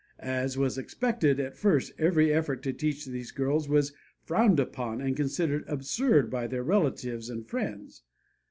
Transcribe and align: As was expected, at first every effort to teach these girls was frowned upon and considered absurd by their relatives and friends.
As 0.17 0.57
was 0.57 0.79
expected, 0.79 1.39
at 1.39 1.55
first 1.55 1.93
every 1.99 2.33
effort 2.33 2.63
to 2.63 2.73
teach 2.73 3.05
these 3.05 3.29
girls 3.29 3.69
was 3.69 3.93
frowned 4.23 4.59
upon 4.59 4.99
and 4.99 5.15
considered 5.15 5.63
absurd 5.67 6.27
by 6.31 6.47
their 6.47 6.63
relatives 6.63 7.29
and 7.29 7.47
friends. 7.47 8.01